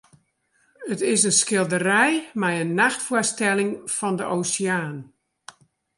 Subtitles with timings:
[0.93, 4.97] It is in skilderij mei in nachtfoarstelling fan de oseaan.